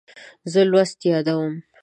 زه 0.51 0.61
لوست 0.71 0.99
یادوم. 1.09 1.53